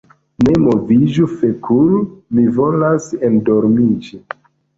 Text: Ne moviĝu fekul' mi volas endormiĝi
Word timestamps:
Ne 0.45 0.53
moviĝu 0.61 1.27
fekul' 1.41 1.99
mi 2.39 2.47
volas 2.57 3.11
endormiĝi 3.29 4.21